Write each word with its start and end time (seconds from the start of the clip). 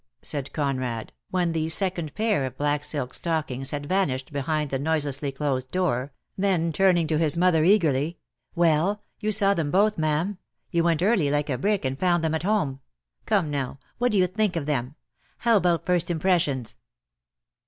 said 0.23 0.51
Conrad 0.51 1.13
when 1.29 1.51
the 1.51 1.69
second 1.69 2.15
pair 2.15 2.43
of 2.47 2.57
black 2.57 2.83
silk 2.83 3.13
stockings 3.13 3.69
had 3.69 3.85
vanished 3.85 4.33
behind 4.33 4.71
the 4.71 4.79
noiselessly 4.79 5.31
closed 5.31 5.69
door, 5.69 6.11
then 6.35 6.73
turning 6.73 7.05
to 7.05 7.19
his 7.19 7.37
mother 7.37 7.63
eagerly: 7.63 8.17
"Well, 8.55 9.03
you 9.19 9.31
saw 9.31 9.53
them 9.53 9.69
both, 9.69 9.99
ma'am. 9.99 10.39
You 10.71 10.83
went 10.85 11.03
early, 11.03 11.29
like 11.29 11.51
a 11.51 11.57
brick, 11.59 11.85
and 11.85 11.99
found 11.99 12.23
them 12.23 12.33
at 12.33 12.41
home." 12.41 12.79
Come 13.27 13.51
now, 13.51 13.77
what 13.99 14.11
do 14.11 14.17
you 14.17 14.25
think 14.25 14.55
of 14.55 14.65
them? 14.65 14.95
How 15.37 15.55
about 15.57 15.85
first 15.85 16.07
impres 16.07 16.39
sions?" 16.39 16.79